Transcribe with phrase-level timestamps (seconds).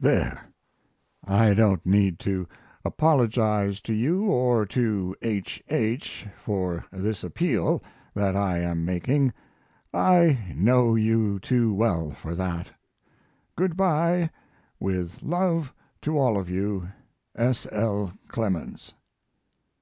[0.00, 0.40] There
[1.26, 2.48] I don't need to
[2.82, 5.62] apologize to you or to H.
[5.68, 6.26] H.
[6.38, 7.84] for this appeal
[8.14, 9.34] that I am making;
[9.92, 12.68] I know you too well for that:
[13.54, 14.30] Good by,
[14.80, 16.88] with love to all of you,
[17.36, 17.66] S.
[17.70, 18.14] L.
[18.28, 18.94] CLEMENS.